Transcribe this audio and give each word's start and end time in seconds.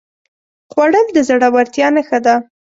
خوړل 0.71 1.07
د 1.13 1.17
زړورتیا 1.27 1.87
نښه 1.95 2.19
ده 2.25 2.35